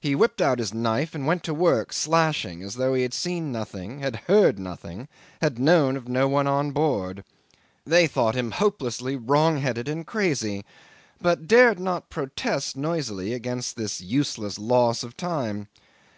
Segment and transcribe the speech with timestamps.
[0.00, 3.52] He whipped out his knife and went to work slashing as though he had seen
[3.52, 5.08] nothing, had heard nothing,
[5.42, 7.22] had known of no one on board.
[7.84, 10.64] They thought him hopelessly wrong headed and crazy,
[11.20, 15.68] but dared not protest noisily against this useless loss of time.